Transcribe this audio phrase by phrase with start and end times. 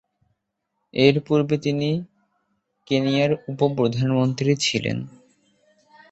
[0.93, 1.89] এর পূর্বে তিনি
[2.87, 4.97] কেনিয়ার উপ-প্রধানমন্ত্রী ছিলেন।